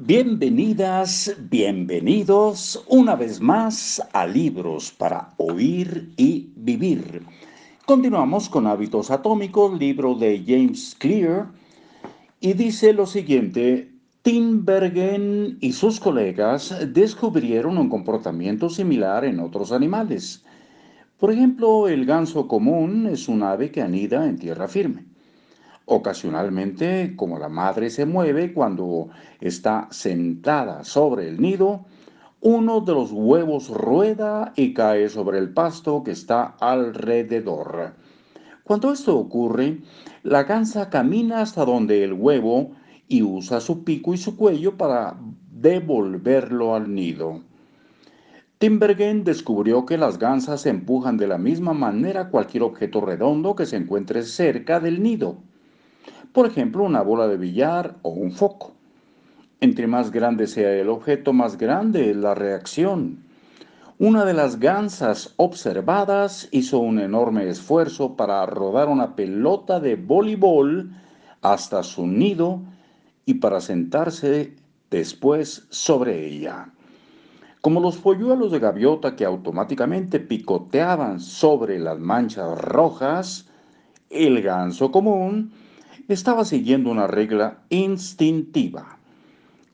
[0.00, 7.24] Bienvenidas, bienvenidos una vez más a Libros para Oír y Vivir.
[7.84, 11.48] Continuamos con Hábitos Atómicos, libro de James Clear,
[12.38, 13.90] y dice lo siguiente,
[14.22, 20.44] Tim Bergen y sus colegas descubrieron un comportamiento similar en otros animales.
[21.18, 25.06] Por ejemplo, el ganso común es un ave que anida en tierra firme.
[25.90, 29.08] Ocasionalmente, como la madre se mueve cuando
[29.40, 31.86] está sentada sobre el nido,
[32.42, 37.94] uno de los huevos rueda y cae sobre el pasto que está alrededor.
[38.64, 39.78] Cuando esto ocurre,
[40.24, 42.72] la gansa camina hasta donde el huevo
[43.08, 45.18] y usa su pico y su cuello para
[45.50, 47.40] devolverlo al nido.
[48.58, 53.76] Timbergen descubrió que las gansas empujan de la misma manera cualquier objeto redondo que se
[53.76, 55.47] encuentre cerca del nido
[56.32, 58.72] por ejemplo una bola de billar o un foco.
[59.60, 63.24] Entre más grande sea el objeto, más grande es la reacción.
[63.98, 70.92] Una de las gansas observadas hizo un enorme esfuerzo para rodar una pelota de voleibol
[71.42, 72.60] hasta su nido
[73.26, 74.54] y para sentarse
[74.90, 76.70] después sobre ella.
[77.60, 83.48] Como los polluelos de gaviota que automáticamente picoteaban sobre las manchas rojas,
[84.10, 85.52] el ganso común
[86.08, 88.98] estaba siguiendo una regla instintiva.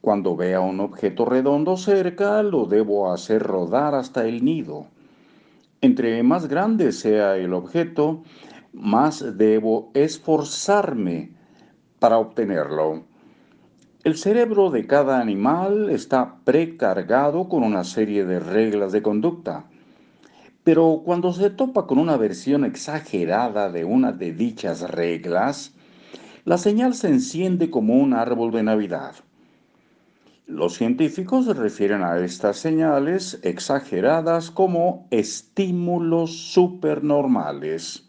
[0.00, 4.88] Cuando vea un objeto redondo cerca, lo debo hacer rodar hasta el nido.
[5.80, 8.22] Entre más grande sea el objeto,
[8.72, 11.30] más debo esforzarme
[12.00, 13.04] para obtenerlo.
[14.02, 19.66] El cerebro de cada animal está precargado con una serie de reglas de conducta.
[20.64, 25.74] Pero cuando se topa con una versión exagerada de una de dichas reglas,
[26.44, 29.14] la señal se enciende como un árbol de Navidad.
[30.46, 38.06] Los científicos refieren a estas señales exageradas como estímulos supernormales.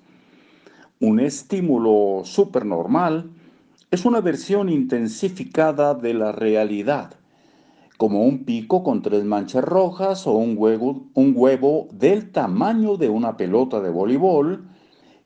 [1.00, 3.30] Un estímulo supernormal
[3.90, 7.14] es una versión intensificada de la realidad,
[7.96, 13.08] como un pico con tres manchas rojas o un huevo, un huevo del tamaño de
[13.08, 14.68] una pelota de voleibol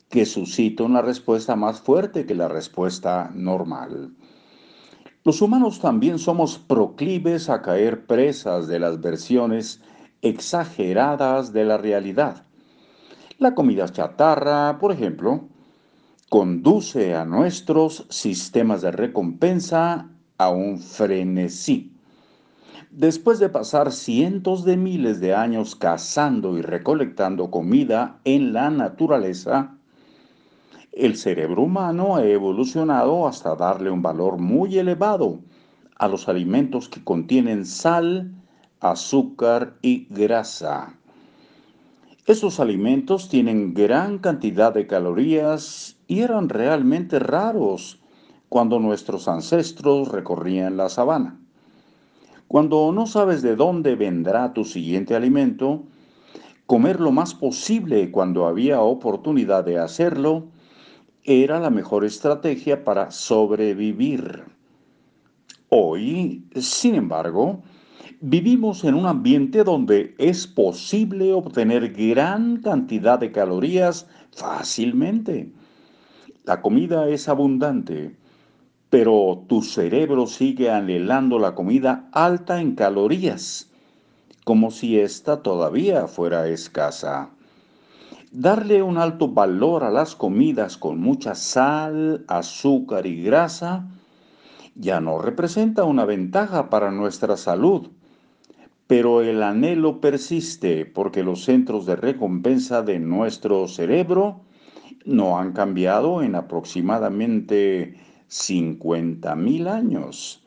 [0.10, 4.12] que suscita una respuesta más fuerte que la respuesta normal.
[5.24, 9.82] Los humanos también somos proclives a caer presas de las versiones
[10.22, 12.46] exageradas de la realidad.
[13.38, 15.48] La comida chatarra, por ejemplo,
[16.30, 21.94] conduce a nuestros sistemas de recompensa a un frenesí.
[22.92, 29.79] Después de pasar cientos de miles de años cazando y recolectando comida en la naturaleza,
[31.00, 35.40] el cerebro humano ha evolucionado hasta darle un valor muy elevado
[35.96, 38.34] a los alimentos que contienen sal,
[38.82, 40.98] azúcar y grasa.
[42.26, 48.02] Estos alimentos tienen gran cantidad de calorías y eran realmente raros
[48.50, 51.40] cuando nuestros ancestros recorrían la sabana.
[52.50, 55.84] Cuando no sabes de dónde vendrá tu siguiente alimento,
[56.66, 60.48] comer lo más posible cuando había oportunidad de hacerlo
[61.30, 64.46] era la mejor estrategia para sobrevivir.
[65.70, 67.62] Hoy, sin embargo,
[68.20, 75.54] vivimos en un ambiente donde es posible obtener gran cantidad de calorías fácilmente.
[76.46, 78.18] La comida es abundante,
[78.90, 83.70] pero tu cerebro sigue anhelando la comida alta en calorías,
[84.46, 87.30] como si ésta todavía fuera escasa.
[88.32, 93.88] Darle un alto valor a las comidas con mucha sal, azúcar y grasa
[94.76, 97.90] ya no representa una ventaja para nuestra salud,
[98.86, 104.42] pero el anhelo persiste porque los centros de recompensa de nuestro cerebro
[105.06, 107.96] no han cambiado en aproximadamente
[108.30, 110.46] 50.000 años.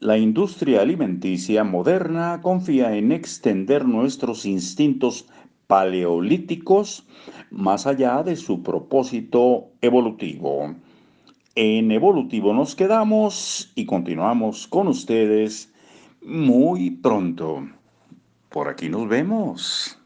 [0.00, 5.26] La industria alimenticia moderna confía en extender nuestros instintos
[5.70, 7.06] paleolíticos
[7.52, 10.74] más allá de su propósito evolutivo.
[11.54, 15.72] En evolutivo nos quedamos y continuamos con ustedes
[16.22, 17.68] muy pronto.
[18.48, 19.99] Por aquí nos vemos.